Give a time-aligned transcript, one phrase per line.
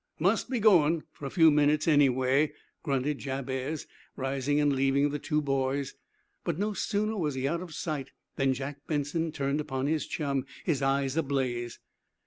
[0.17, 3.85] "Must be goin', for a few minutes, anyway," grunted Jabez,
[4.15, 5.93] rising and leaving the two boys.
[6.43, 10.47] But no sooner was he out of sight than Jack Benson turned upon his chum,
[10.65, 11.77] his eyes ablaze.